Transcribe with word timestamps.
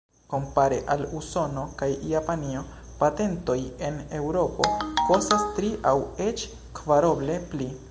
Kompare 0.29 0.77
al 0.93 1.01
Usono 1.19 1.65
kaj 1.81 1.89
Japanio, 2.13 2.63
patentoj 3.03 3.59
en 3.89 4.01
Eŭropo 4.21 4.73
kostas 5.11 5.47
tri 5.59 5.71
aŭ 5.93 5.97
eĉ 6.29 6.49
kvaroble 6.81 7.41
pli. 7.55 7.73